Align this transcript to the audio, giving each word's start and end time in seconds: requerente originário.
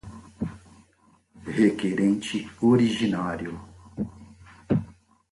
requerente 1.45 2.49
originário. 2.59 3.61